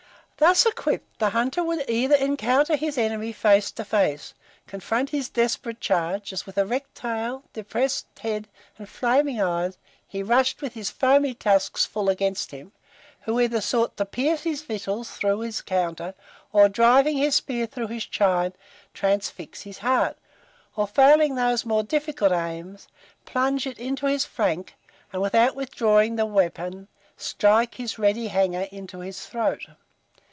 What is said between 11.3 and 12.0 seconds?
tusks